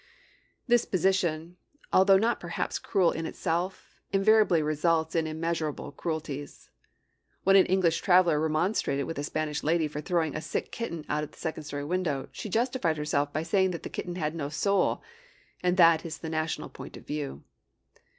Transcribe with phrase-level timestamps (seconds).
[0.65, 1.57] This position,
[1.93, 6.71] although not perhaps cruel in itself, inevitably results in immeasurable cruelties.
[7.43, 11.23] When an English traveler remonstrated with a Spanish lady for throwing a sick kitten out
[11.23, 14.49] of the second story window, she justified herself by saying that the kitten had no
[14.49, 15.03] soul;
[15.61, 17.43] and that is the national point of view.